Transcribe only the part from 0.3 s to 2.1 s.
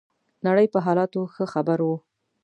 نړۍ په حالاتو ښه خبر وو.